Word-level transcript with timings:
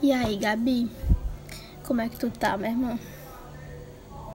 E 0.00 0.12
aí, 0.12 0.36
Gabi? 0.36 0.88
Como 1.84 2.00
é 2.00 2.08
que 2.08 2.16
tu 2.16 2.30
tá, 2.30 2.56
minha 2.56 2.70
irmã? 2.70 2.98